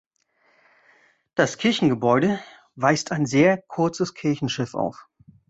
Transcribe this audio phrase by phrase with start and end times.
[1.35, 2.39] Das Kirchengebäude
[2.73, 5.07] weist ein sehr kurzes Kirchenschiff auf.